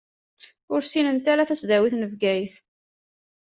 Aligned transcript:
Ur 0.73 0.81
ssinent 0.83 1.25
ara 1.33 1.49
tasdawit 1.49 1.93
n 1.95 2.03
Bgayet. 2.11 2.55